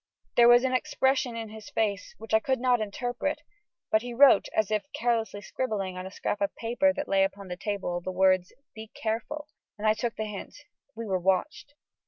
[0.35, 3.41] There was an expression in his face which I could not interpret,
[3.91, 7.49] but he wrote, as if carelessly scribbling on a scrap of paper that lay upon
[7.49, 10.55] the table, the words, "Be careful," and I took the hint
[10.95, 11.75] we were watched.